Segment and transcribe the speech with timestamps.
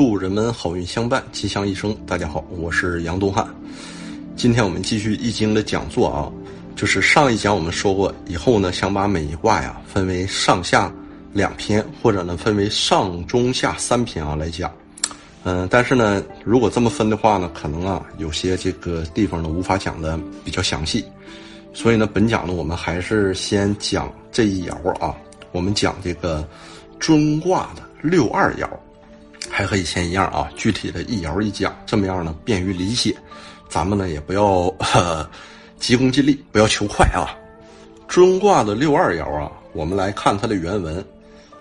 [0.00, 1.94] 祝人们好运相伴，吉祥一生。
[2.06, 3.46] 大家好，我是杨东汉。
[4.34, 6.32] 今天我们继续易经的讲座啊，
[6.74, 10.90] 就是上一讲我们说过，以后呢想把每一卦呀分为上下
[11.34, 14.72] 两篇，或者呢分为上中下三篇啊来讲。
[15.44, 21.04] 嗯，但是呢，如果这么分的话呢，可能啊有些这个地方呢无法讲的比较详细，
[21.74, 25.14] 所以呢，本讲呢我们还是先讲这一爻啊，
[25.52, 26.42] 我们讲这个
[26.98, 28.66] 中卦的六二爻。
[29.60, 33.14] 还和以前一样啊，具体的一爻一讲，这么样呢便于理解。
[33.68, 34.74] 咱们呢也不要
[35.78, 37.36] 急功近利，不要求快啊。
[38.08, 41.04] 尊卦的六二爻啊，我们来看它的原文：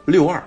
[0.05, 0.41] 六二，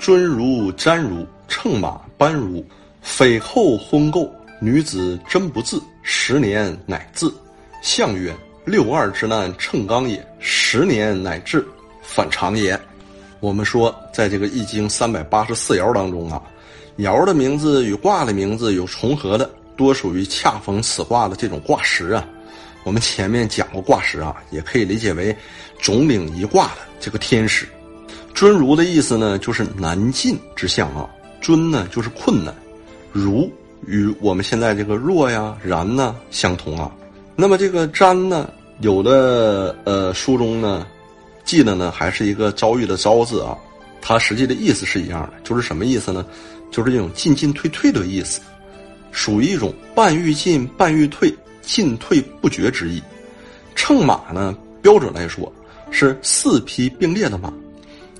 [0.00, 2.64] 尊如瞻如，乘马班如，
[3.00, 4.28] 匪后婚媾，
[4.60, 7.32] 女子真不自，十年乃至。
[7.82, 11.64] 象曰：六二之难，乘刚也；十年乃至，
[12.02, 12.76] 反常也。
[13.38, 16.42] 我们说，在这个易经三百八十四爻当中啊。
[16.98, 22.26] 爻的名字与卦的名字有重合的，多属于恰逢此卦的这种卦时啊。
[22.84, 25.36] 我们前面讲过卦时啊，也可以理解为
[25.80, 27.66] 总领一卦的这个天使。
[28.32, 31.08] 尊儒的意思呢，就是难进之象啊。
[31.40, 32.54] 尊呢，就是困难。
[33.12, 33.50] 儒
[33.86, 36.90] 与我们现在这个若呀、然呢相同啊。
[37.34, 38.48] 那么这个瞻呢，
[38.80, 40.86] 有的呃书中呢
[41.44, 43.56] 记的呢还是一个遭遇的遭字啊。
[44.00, 46.24] 它实际的意思是一样的，就是什么意思呢？
[46.70, 48.40] 就是这种进进退退的意思，
[49.12, 53.02] 属于一种半欲进半欲退、进退不绝之意。
[53.74, 55.52] 乘马呢，标准来说
[55.90, 57.52] 是四匹并列的马。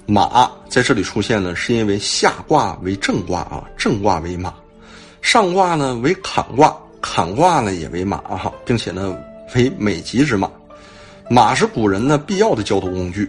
[0.07, 4.53] 马在这里出现呢，是因为下卦为正卦啊，正卦为马；
[5.21, 9.19] 上卦呢为坎卦，坎卦呢也为马哈，并且呢
[9.55, 10.49] 为美吉之马。
[11.29, 13.29] 马是古人呢必要的交通工具，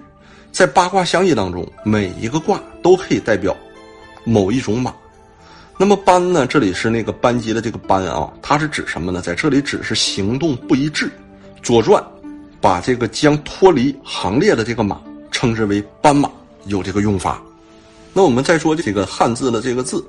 [0.52, 3.58] 在八卦相易当中，每一个卦都可以代表
[4.24, 4.94] 某一种马。
[5.80, 6.48] 那么班呢？
[6.48, 9.22] 这里是那个班级的这个班啊，它是指什么呢？
[9.22, 11.06] 在这里指是行动不一致。
[11.62, 12.02] 《左传》
[12.60, 15.00] 把这个将脱离行列的这个马
[15.32, 16.32] 称之为斑马，
[16.66, 17.40] 有这个用法。
[18.12, 20.04] 那我们再说这个汉字的这个字，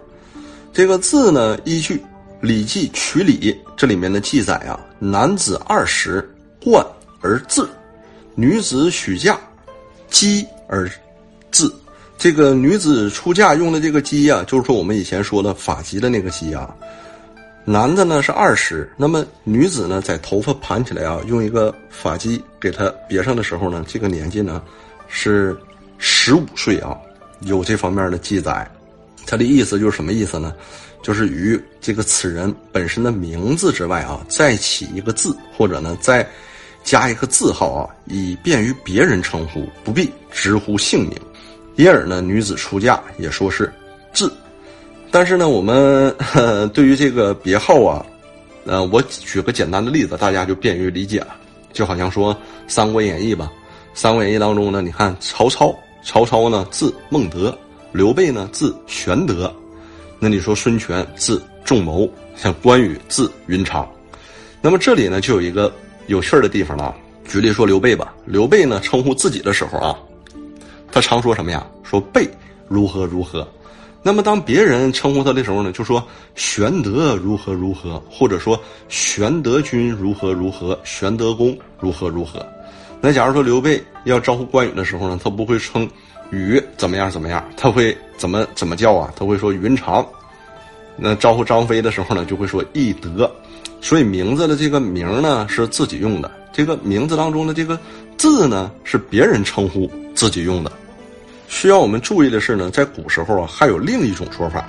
[0.72, 1.96] 这个字呢，依据
[2.40, 6.26] 《礼记·曲礼》这里面的记载啊，男子二十，
[6.64, 6.82] 冠
[7.20, 7.64] 而字；
[8.34, 9.38] 女子许嫁，
[10.08, 10.90] 姬而
[11.50, 11.70] 字。
[12.18, 16.74] 这个女子出嫁用的这个髻呀，就是说我们以前说的发髻的那个髻啊。
[17.64, 24.60] 男的呢是二十，那么女子呢在头发盘起来啊，用一个发髻给她别上的时候呢，这个年纪呢
[25.06, 25.56] 是
[25.96, 26.96] 十五岁啊，
[27.42, 28.68] 有这方面的记载。
[29.24, 30.52] 他的意思就是什么意思呢？
[31.02, 36.26] 就是与这个此人本身的名字之外啊，再起一个字，或者呢再
[36.82, 41.16] 加一个字号啊，以便于别人称呼，不必直呼姓名。
[41.78, 43.72] 因而呢，女子出嫁也说是
[44.12, 44.32] “字”，
[45.12, 46.12] 但是呢，我们
[46.74, 48.04] 对于这个别号啊，
[48.66, 51.36] 呃，我举个简单的例子，大家就便于理解了。
[51.72, 52.34] 就好像说
[52.66, 53.48] 《三国演义》吧，
[53.94, 55.72] 《三国演义》当中呢，你看曹操，
[56.02, 57.56] 曹操呢字孟德，
[57.92, 59.54] 刘备呢字玄德，
[60.18, 63.88] 那你说孙权字仲谋，像关羽字云长，
[64.60, 65.72] 那么这里呢就有一个
[66.08, 66.92] 有趣儿的地方了。
[67.24, 69.96] 举例说刘备吧，刘备呢称呼自己的时候啊。
[70.90, 71.66] 他常说什么呀？
[71.82, 72.28] 说备
[72.66, 73.46] 如何如何。
[74.02, 76.02] 那么当别人称呼他的时候呢，就说
[76.34, 82.44] 玄德如何如何，或者说玄德君如何如何，玄德公如何如何。
[83.00, 85.88] 那假如说刘备要招呼关羽的时候呢，他不会称
[86.30, 89.12] 羽怎么样怎么样，他会怎么怎么叫啊？
[89.16, 90.06] 他会说云长。
[90.96, 93.30] 那招呼张飞的时候呢，就会说翼德。
[93.80, 97.78] 所以名字的这个名呢是自己用的，这个名字当中的这个
[98.16, 99.88] 字呢是别人称呼
[100.18, 100.72] 自己用的。
[101.46, 104.68] 需要我们注意的是呢，在古时候啊，还有另一种说法。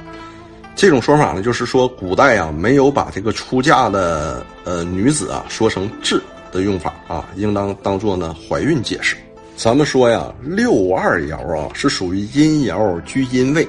[0.76, 6.22] 这种说法呢，就是说古代啊，没有把这个出嫁的呃女子啊说成“至”
[6.54, 9.18] 的用法啊，应当当做呢怀孕解释。
[9.58, 13.68] 咱们说呀，六二爻啊是属于阴爻居阴位，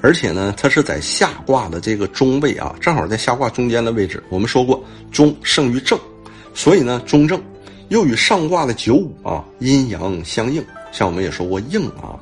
[0.00, 4.22] 而且呢，它是在下卦的这个中位啊，正好在下卦中间的位置。
[4.30, 5.98] 我们说过，中胜于正，
[6.54, 7.40] 所以呢，中正
[7.90, 10.64] 又与上卦的九五啊阴阳相应。
[10.94, 12.14] 像我们也说过应啊，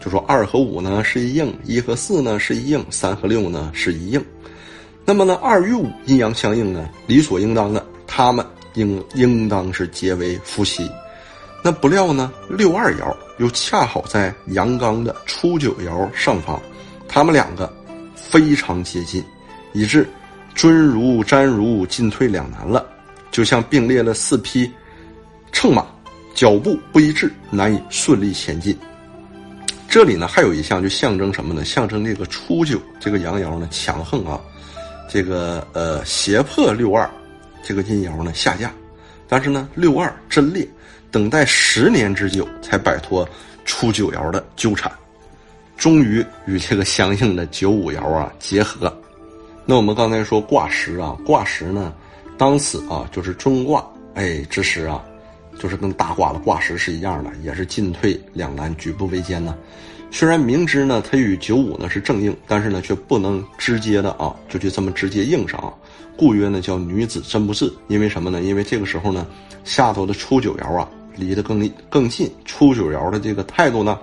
[0.00, 4.24] 就说二和五呢是一应，一和四呢是一应，三和六呢是一应。
[5.04, 10.88] 那么呢，二与五阴阳相应呢，理所应当的，他们应应当是结为夫妻。
[11.64, 16.62] 那不料呢，六二爻又恰好在阳刚的初九爻上方，
[17.08, 17.68] 他们两个
[18.14, 19.24] 非常接近，
[19.72, 20.08] 以致
[20.54, 22.86] 尊如瞻如进退两难了，
[23.32, 24.70] 就像并列了四匹
[25.50, 25.84] 乘马。
[26.40, 28.74] 脚步不一致，难以顺利前进。
[29.86, 31.66] 这里呢还有一项就象征什么呢？
[31.66, 34.40] 象征这个初九这个阳爻呢强横啊，
[35.06, 37.06] 这个呃胁迫六二
[37.62, 38.72] 这个阴爻呢下降，
[39.28, 40.66] 但是呢六二贞烈，
[41.10, 43.28] 等待十年之久才摆脱
[43.66, 44.90] 初九爻的纠缠，
[45.76, 48.90] 终于与这个相应的九五爻啊结合。
[49.66, 51.92] 那我们刚才说卦时啊，卦时呢，
[52.38, 55.04] 当此啊就是中卦哎之时啊。
[55.60, 59.54] 就是跟大卦的卦时是一样的，也是进退两难，举步维艰呢。
[60.10, 65.70] 虽然明知呢它与九五呢是正应，但是呢却不能直接的啊就去这么直接应上啊。
[66.16, 68.40] 故曰呢叫女子真不是，因为什么呢？
[68.40, 69.26] 因为这个时候呢
[69.62, 73.98] 下头的初九爻啊离得更更近，初九爻的这个态度呢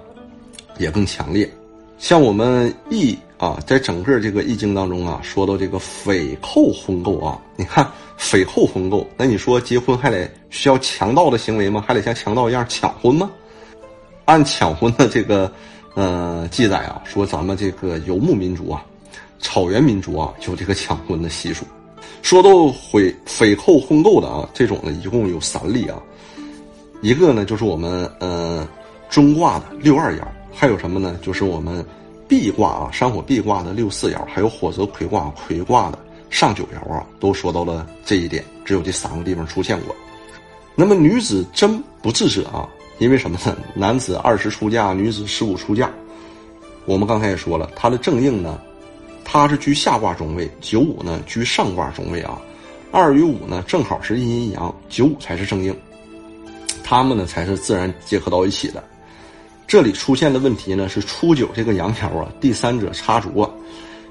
[0.77, 1.51] 也更强烈。
[1.97, 7.85] 像我们易啊，在整个这个易经当中啊，说到这个匪寇婚媾啊，你看。
[8.19, 11.83] 匪寇婚媾，那你说结婚还得需要强盗的行为吗？
[11.87, 13.29] 还得像强盗一样抢婚吗？
[14.25, 15.51] 按抢婚的这个
[15.95, 18.83] 呃记载啊，说咱们这个游牧民族啊，
[19.39, 21.65] 草原民族啊，有这个抢婚的习俗。
[22.21, 26.01] 说到匪匪寇婚媾的啊，这种呢一共有三例啊，
[27.01, 28.67] 一个呢就是我们呃
[29.09, 30.21] 中卦的六二爻，
[30.53, 31.17] 还有什么呢？
[31.21, 31.85] 就是我们
[32.27, 35.99] 壁卦啊山火壁卦的六四爻，还有火泽葵卦葵卦的。
[36.29, 39.95] 上九爻啊，都说到了这一点，只有这三个地方出现过。
[40.79, 42.69] 那么女子真不智者啊，
[42.99, 43.57] 因为什么呢？
[43.73, 45.89] 男子二十出嫁，女子十五出嫁。
[46.85, 48.59] 我们刚才也说了，它的正应呢，
[49.25, 52.39] 它是居下卦中位，九五呢居上卦中位啊。
[52.91, 55.75] 二与五呢正好是阴阴阳，九五才是正应，
[56.83, 58.83] 他们呢才是自然结合到一起的。
[59.65, 63.49] 这里出现的问题呢是初九这个阳爻啊，第三者插足啊，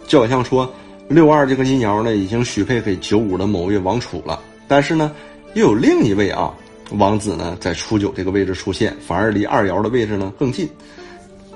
[0.09, 0.69] 就好像说。
[1.09, 5.13] 六二这个阴爻呢，已经许配给九五的某位王储了，但是呢，
[5.57, 6.55] 又有另一位啊
[6.91, 10.69] 王子呢，在初九这个位置出现，反而离二爻的位置呢更近。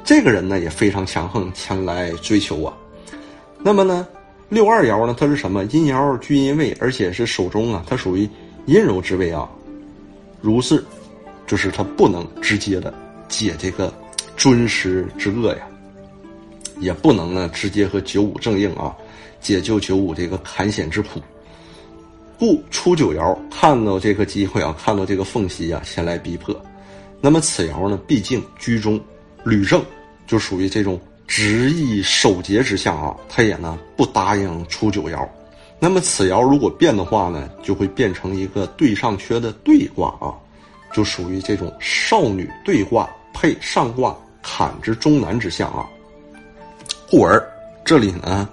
[0.02, 2.72] 这个人呢也非常强横，前来追求啊。
[3.58, 4.08] 那么呢，
[4.48, 5.62] 六二爻呢，它是什么？
[5.66, 8.26] 阴爻居阴位，而且是手中啊，它属于
[8.64, 9.46] 阴柔之位啊。
[10.40, 10.82] 如是，
[11.46, 12.92] 就是他不能直接的
[13.28, 13.92] 解这个
[14.34, 15.68] 尊师之恶呀，
[16.78, 18.96] 也不能呢直接和九五正应啊。
[19.42, 21.20] 解救九五这个坎险之苦，
[22.40, 26.58] 故初九爻看到这个机会啊，看到这个缝隙啊，先来逼迫。
[27.20, 28.98] 那么此爻呢，毕竟居中
[29.44, 29.84] 履正，
[30.26, 33.14] 就属于这种执意守节之象啊。
[33.28, 35.28] 他也呢不答应初九爻。
[35.78, 40.32] 那么此爻如果变的话呢，就会变成一个对上缺的对卦啊，
[40.94, 45.86] 就属于这种少女对卦配上卦坎之中难之象啊。
[47.10, 47.46] 故而
[47.84, 48.48] 这里呢。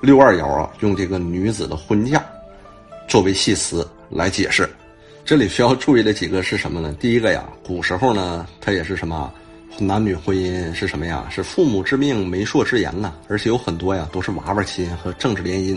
[0.00, 2.20] 六二爻啊，用这个女子的婚嫁
[3.12, 4.66] 作为系词来解释。
[5.22, 6.96] 这里需要注意的几个是什么呢？
[6.98, 9.30] 第一个呀，古时候呢，它也是什么
[9.78, 11.28] 男女婚姻是什么呀？
[11.30, 15.76] 是父母之命、媒妁之言呢，而且有很多呀都是娃娃亲和政治联姻。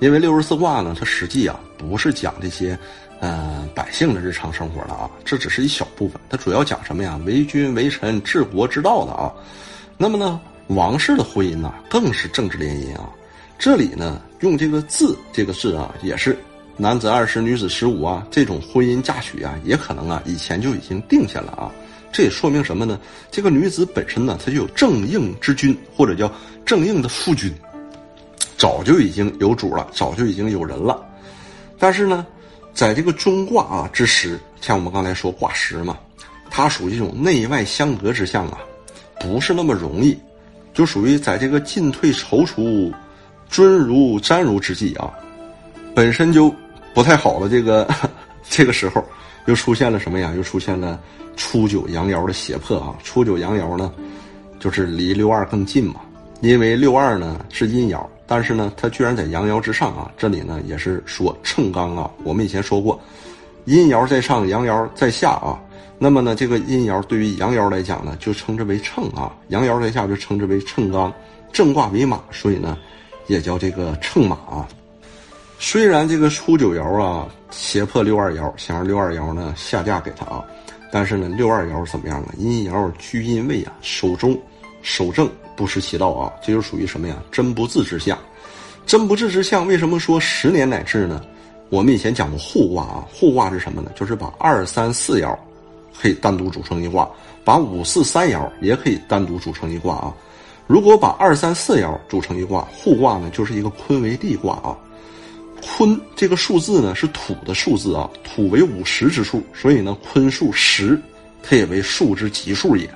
[0.00, 2.76] 因为六十四卦呢，它实际啊不是讲这些
[3.20, 6.20] 呃百姓的日常生活的啊，这只是一小部分。
[6.28, 7.16] 它主要讲什么呀？
[7.24, 9.32] 为君为臣、治国之道的啊。
[9.96, 13.08] 那么呢，王室的婚姻呢，更是政治联姻啊。
[13.56, 16.36] 这里呢，用这个“字”这个字啊，也是
[16.78, 21.72] 男子二十，女子十五啊，这种婚姻嫁娶啊，也可能啊，以前就已经定下了啊。
[22.12, 23.00] 这也说明什么呢？
[23.30, 26.30] 这个女子本身呢，她就有正应之君，或者叫
[26.64, 27.52] 正应的夫君，
[28.58, 31.02] 早就已经有主了，早就已经有人了。
[31.78, 32.26] 但是呢，
[32.74, 35.98] 在这个中卦啊之时，像我们刚才说卦时嘛，
[36.50, 38.58] 它属于这种内外相隔之象啊，
[39.18, 40.18] 不是那么容易，
[40.74, 42.92] 就属于在这个进退踌躇。
[43.48, 45.08] 尊如瞻如之际啊，
[45.94, 46.52] 本身就
[46.96, 47.86] 不太好的这个
[48.48, 49.04] 这个时候，
[49.44, 50.32] 又出现了什么呀？
[50.34, 50.98] 又出现了
[51.36, 52.96] 初九阳爻的胁迫啊！
[53.04, 53.92] 初九阳爻呢，
[54.58, 55.96] 就是离六二更近嘛。
[56.40, 60.10] 因为六二呢是阴爻，但是呢它居然在阳爻之上啊。
[60.16, 62.10] 这里呢也是说秤刚啊。
[62.24, 62.98] 我们以前说过，
[63.66, 65.60] 阴爻在上，阳爻在下啊。
[65.98, 71.12] 那么呢这个阴爻对于阳爻来讲呢，就称之为秤啊；阳爻在下就称之为秤刚。
[71.52, 72.78] 正卦为马，所以呢。
[73.28, 74.68] 也叫这个秤马啊，
[75.58, 80.44] 虽然这个初九爻啊胁迫六二爻，想让六二爻呢下嫁给他啊，
[80.92, 82.28] 但是呢六二爻怎么样啊？
[82.36, 84.38] 阴爻居阴位啊，守中
[84.82, 87.16] 守正，不失其道啊，这就属于什么呀？
[87.32, 88.18] 真不治之相，
[88.84, 89.66] 真不治之相。
[89.66, 91.22] 为什么说十年乃至呢？
[91.70, 93.90] 我们以前讲过互卦啊，互卦是什么呢？
[93.96, 95.36] 就是把二三四爻
[95.98, 97.08] 可以单独组成一卦，
[97.44, 100.14] 把五四三爻也可以单独组成一卦啊。
[100.66, 104.76] 如果把二三四爻组成一卦，互卦呢就是一个坤为地卦啊。
[105.66, 110.98] 坤这个数字呢是土的数字啊，土为五十之数，所以呢坤数十，
[111.42, 112.88] 它也为数之极数也。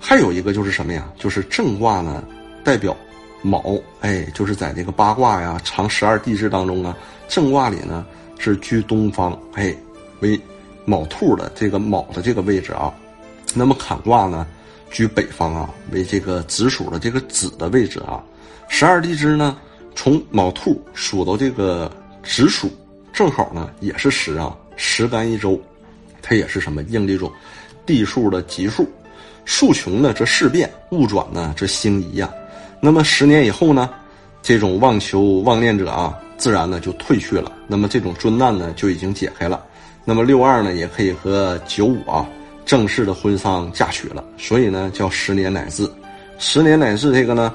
[0.00, 1.08] 还有一个就是什么呀？
[1.16, 2.24] 就是正卦呢，
[2.64, 2.96] 代表
[3.40, 6.96] 卯，哎，就是在这个八卦呀、长十二地支当中啊，
[7.28, 8.04] 正卦里呢
[8.38, 9.74] 是居东方，哎，
[10.20, 10.38] 为
[10.84, 12.92] 卯兔的这个卯的这个位置啊。
[13.54, 14.46] 那么坎卦呢，
[14.90, 18.22] 居北方啊，为这个子鼠的这个子的位置啊。
[18.68, 19.56] 十二地支呢，
[19.94, 21.90] 从卯兔数到这个
[22.22, 22.70] 子鼠，
[23.12, 25.60] 正好呢也是十啊，十干一周，
[26.22, 27.30] 它也是什么应这种
[27.86, 28.88] 地数的吉数。
[29.44, 32.30] 数穷呢，则事变；物转呢，则星移呀。
[32.80, 33.88] 那么十年以后呢，
[34.42, 37.50] 这种妄求妄念者啊，自然呢就退去了。
[37.66, 39.64] 那么这种尊难呢，就已经解开了。
[40.04, 42.28] 那么六二呢，也可以和九五啊
[42.66, 44.22] 正式的婚丧嫁娶了。
[44.36, 45.90] 所以呢，叫十年乃至。
[46.38, 47.54] 十年乃至这个呢，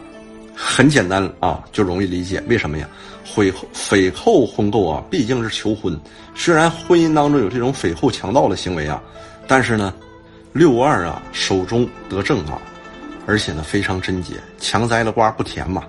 [0.55, 2.41] 很简单啊，就容易理解。
[2.48, 2.88] 为什么呀？
[3.24, 6.00] 匪后匪后婚购啊，毕竟是求婚。
[6.36, 9.01] 虽然婚姻当中有这种匪后强盗的行为啊，
[9.48, 9.93] 但是呢。
[10.55, 12.62] 六二啊，手中得正啊，
[13.25, 15.83] 而且呢非常贞洁，强摘了瓜不甜嘛。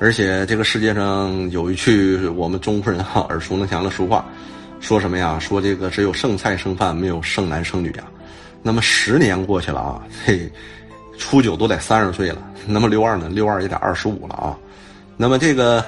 [0.00, 4.26] 而且这个世界上有一句我们中国人哈 耳熟能详的俗话，
[4.80, 5.38] 说什么呀？
[5.38, 8.10] 说这个只有剩菜剩饭，没有剩男剩女啊。
[8.60, 10.50] 那么十年过去了啊，嘿，
[11.18, 13.28] 初九都得三十岁了，那么六二呢？
[13.28, 14.56] 六二也得二十五了啊。
[15.16, 15.84] 那么这个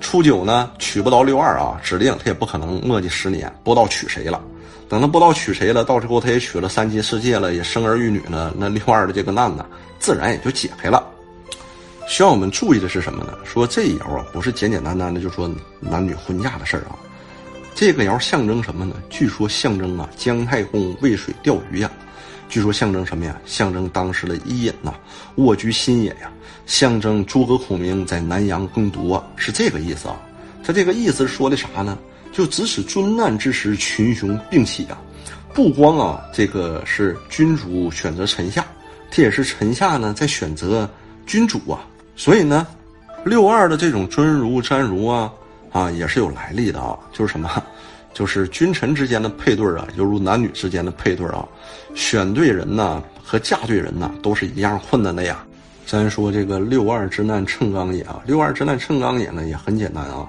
[0.00, 4.40] 初九呢，娶不到六二啊，指定他也不可能磨叽十年，不知道娶谁了。
[4.88, 9.66] 等他不知道娶谁了，到时候他也娶了三妻四妾了，也生儿育女了，那六二的这个难呢，
[9.98, 11.04] 自然也就解开了。
[12.06, 13.34] 需要我们注意的是什么呢？
[13.44, 16.96] 说这一爻啊，不是简简单单的就说男女婚嫁的事儿啊。
[17.74, 18.96] 这个爻象征什么呢？
[19.10, 21.90] 据说象征啊，姜太公渭水钓鱼呀。
[22.48, 23.38] 据说象征什么呀？
[23.44, 24.94] 象征当时的伊尹呐，
[25.36, 26.30] 卧居新野呀。
[26.66, 30.16] 象征诸葛孔明在南阳耕读啊，是这个意思啊。
[30.62, 31.98] 他这个意思说的啥呢？
[32.30, 35.00] 就指使尊难之时，群雄并起啊！
[35.54, 38.64] 不光啊，这个是君主选择臣下，
[39.10, 40.88] 这也是臣下呢在选择
[41.26, 41.80] 君主啊。
[42.16, 42.66] 所以呢，
[43.24, 45.32] 六二的这种尊儒瞻儒啊，
[45.72, 46.98] 啊也是有来历的啊。
[47.12, 47.50] 就是什么，
[48.12, 51.46] 就是君臣之间的配对啊，犹如男女之间的配对啊。
[51.94, 55.44] 选对人呢和嫁对人呢都是一样困难的呀。
[55.86, 60.28] 咱说这个六二之难称刚也啊，六二之难称刚也呢也很简单啊。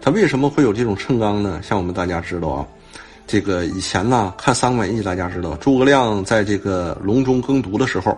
[0.00, 1.60] 他为什么会有这种称刚呢？
[1.62, 2.66] 像我们大家知道啊，
[3.26, 8.16] 这个以前呢看《三国演义》，大家知道诸葛亮在这个隆中耕读的时候，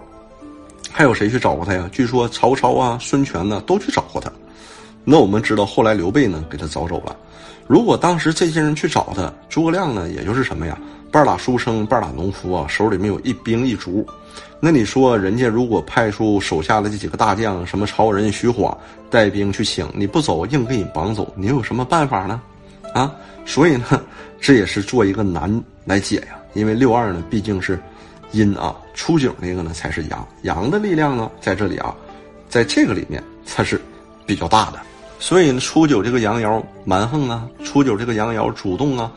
[0.93, 1.89] 还有谁去找过他呀？
[1.93, 4.31] 据说曹操啊、孙权呢都去找过他。
[5.09, 7.17] 那我们知道后来刘备呢给他找走了。
[7.69, 10.77] 如果当时这些人去找他，诸葛亮呢也就是什么呀？
[11.13, 14.05] 半拉书生，半拉农夫啊，手里没有一兵一卒。
[14.59, 18.77] 那你说，人家如果派出手下的这几个大将，什么曹仁、徐晃
[19.09, 22.43] 带兵去请，你不走，硬给你绑走，你有什么办法呢？
[22.93, 24.03] 啊，所以呢，
[24.41, 26.37] 这也是做一个难来解呀。
[26.55, 27.79] 因为六二呢毕竟是
[28.33, 31.95] 阴啊，出九那个呢才是阳，阳的力量呢在这里啊，
[32.49, 33.81] 在这个里面它是
[34.25, 34.81] 比较大的。
[35.19, 39.11] 所以呢，初九这个阳爻蛮横啊，初九这个阳爻主动啊。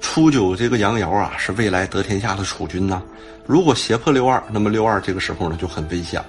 [0.00, 3.02] 初九这个阳爻啊，是未来得天下的储君呐。
[3.46, 6.26] 如果胁迫六二，那么六二这个时候呢就很危险了。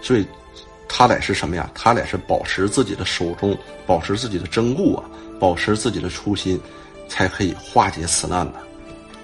[0.00, 0.24] 所以，
[0.88, 1.68] 他得是什么呀？
[1.74, 3.56] 他得是保持自己的手中，
[3.86, 5.02] 保持自己的贞固啊，
[5.40, 6.60] 保持自己的初心，
[7.08, 8.54] 才可以化解此难的。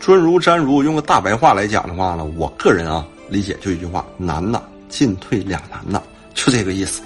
[0.01, 6.03] 尊儒瞻儒，用个大白话来讲的话呢，我个人啊理解就一句话：难呐，进退两难呐，
[6.35, 7.01] 就这个意思。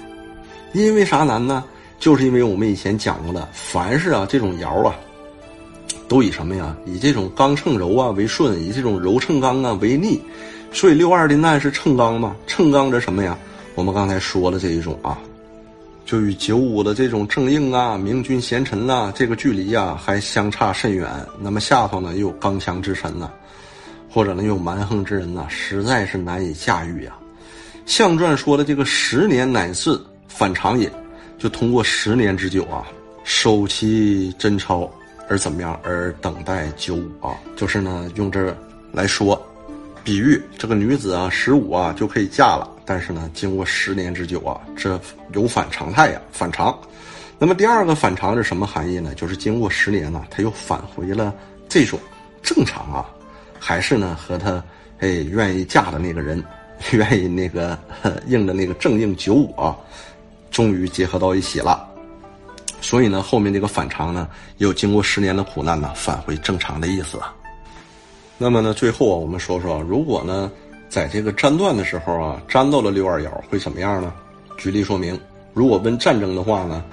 [0.73, 1.63] 因为啥难呢？
[1.99, 4.95] 就是因为我们以前讲过的，凡是啊这种爻啊。
[6.07, 6.75] 都以什么呀？
[6.87, 10.19] 以这种刚秤柔啊为顺，以这种柔秤刚啊为逆，
[10.71, 12.35] 所以六二的难是秤刚嘛？
[12.47, 13.37] 秤刚着什么呀？
[13.75, 15.19] 我们刚才说了这一种啊，
[16.07, 21.07] 就与九五的这种正应啊、明君贤臣呐，这个距离呀还相差甚远。
[21.39, 23.29] 那么下头呢又有刚强之臣呐，
[24.09, 27.15] 或者呢又有蛮横之人呐，实在是难以驾驭呀。
[27.85, 29.95] 象传说的这个十年乃至
[30.27, 30.91] 反常也，
[31.39, 32.85] 就通过十年之久啊，
[33.23, 34.89] 收其贞操。
[35.31, 35.79] 而怎么样？
[35.83, 38.51] 而等待九五啊，就是呢，用这
[38.91, 39.39] 来说，
[40.03, 42.67] 比喻这个女子啊，十五啊就可以嫁了。
[42.83, 44.99] 但是呢，经过十年之久啊，这
[45.33, 46.75] 有反常态呀，反常。
[47.37, 49.13] 那么第二个反常是什么含义呢？
[49.13, 51.31] 就是经过十年呢，他又返回了
[51.67, 51.99] 这种
[52.41, 53.05] 正常啊，
[53.59, 54.63] 还是呢和他
[54.97, 56.43] 哎愿意嫁的那个人，
[56.91, 57.77] 愿意那个
[58.25, 59.77] 应的那个正应九五啊，
[60.59, 61.87] 终于结合到一起了。
[62.81, 67.33] 所以呢，后面这个反常呢，又经过十年的苦难呢，返回正常的意思啊。
[68.37, 70.51] 那么呢，最后啊，我们说说，如果呢，
[70.89, 74.11] 在这个占断的时候啊，占到了六二爻，会怎么样呢？
[74.57, 75.17] 举例说明，
[75.53, 76.83] 如果问战争的话呢，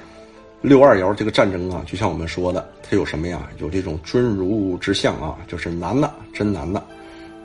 [0.60, 3.48] 六二爻这个战争啊，就像我们说的，它有什么呀？
[3.58, 6.80] 有这种尊儒之象啊，就是难的，真难的。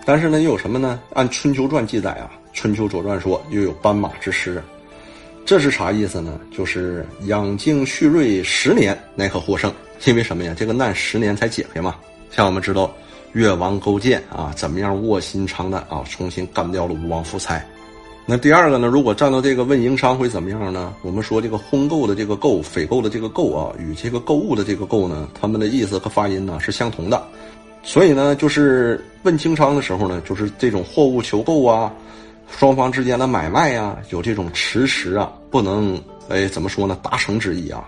[0.06, 1.00] 但是呢，又有什么呢？
[1.16, 4.62] 按《春秋传》记载啊，春秋左传说又有斑马之师，
[5.46, 6.40] 这是啥意思呢？
[6.56, 9.74] 就是养精蓄锐十年乃可获胜，
[10.06, 10.56] 因为什么呀？
[10.58, 11.96] 这个难十年才解开嘛。
[12.30, 12.94] 像我们知道
[13.34, 17.62] 越王勾践啊，怎么样卧薪尝胆啊，重新干掉了吴王夫差。
[18.26, 18.88] 那第二个呢？
[18.88, 20.94] 如果站到这个问营商会怎么样呢？
[21.02, 27.22] 我们说这个婚购的这个购，匪购的这个购啊，与这个购物的这个购呢，他们的意思和发音呢是相同的。
[27.84, 31.92] 所以呢，就是问经商的时候呢，就是这种货物求购啊，
[32.58, 37.84] 双方之间的买卖呀，有这种迟迟啊，不能哎怎么说呢，达成之意啊。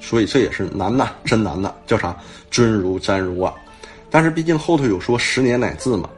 [0.00, 2.16] 所以这也是难呐，真难呐，叫啥？
[2.50, 3.54] 尊如瞻如啊。
[4.10, 6.08] 但是毕竟后头有说十年乃至嘛，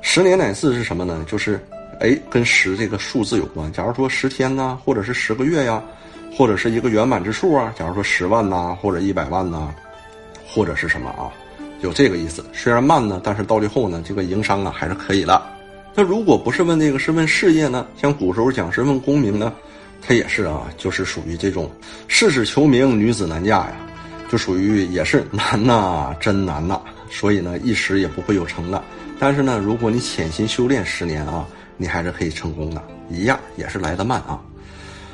[0.00, 1.24] 十年乃至是什么呢？
[1.26, 1.60] 就是。
[1.98, 3.72] 哎，跟十这个数字有关。
[3.72, 5.82] 假如说十天呐，或者是十个月呀，
[6.36, 7.72] 或者是一个圆满之数啊。
[7.74, 9.74] 假如说十万呐，或者一百万呐，
[10.46, 11.32] 或者是什么啊，
[11.80, 12.44] 有这个意思。
[12.52, 15.42] 虽然慢呢，但是到最后呢，这个营商啊还是可以的。
[15.96, 17.86] 那如果不是问这个，是问事业呢？
[17.96, 19.52] 像古时候讲是问功名呢，
[20.00, 21.68] 他也是啊，就是属于这种
[22.06, 23.76] 世事求名，女子难嫁呀，
[24.28, 26.80] 就属于也是难呐，真难呐。
[27.10, 28.80] 所以呢，一时也不会有成的。
[29.18, 31.44] 但是呢，如果你潜心修炼十年啊。
[31.78, 34.40] 你还是可以成功的，一样也是来得慢啊。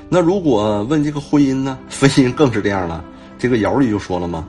[0.08, 1.76] 那如果问这个婚姻呢？
[1.90, 3.04] 婚姻更是这样了。
[3.36, 4.46] 这个爻里就说了嘛，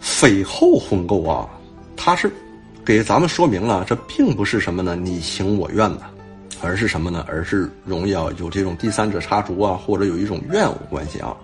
[0.00, 1.46] 匪后婚购啊，
[1.94, 2.32] 他是
[2.86, 6.02] 给咱们说明了，这并不是什么呢你情我愿的，
[6.62, 7.24] 而是什么呢？
[7.28, 11.36] 而是容易啊有这种第三者插足啊，或者有一种怨恶关系啊。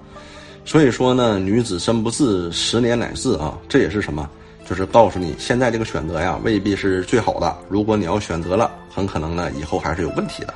[0.65, 4.31] 所以说呢，女子身不自，十年乃至啊，这也是什么？
[4.71, 7.59] 就是告诉你，现在这个选择呀，未必是最好的。
[7.69, 10.55] 如果你要选择了，很可能呢，以后还是有问题的。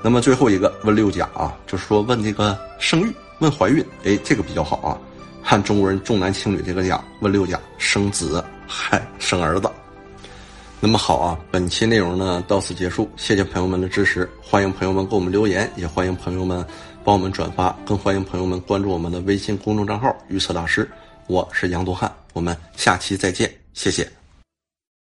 [0.00, 4.96] 那么最后一个问六甲啊，就是说问这个生育，问怀孕，哎，这个比较好啊。
[5.42, 9.68] 看中国人重男轻女这个讲，问六甲生子，嗨，生儿子。
[10.80, 16.64] 那么好啊，本期内容呢到此结束，谢谢朋友们的支持，欢迎朋友们给我们留言，也欢迎朋友们
[17.02, 20.88] 帮我们转发，更欢迎朋友们关注我们的微信公众账号“预测大师”。
[21.26, 24.17] 我是杨多汉，我们下期再见，谢谢。